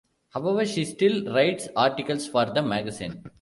[0.31, 3.23] However, she still writes articles for the magazine.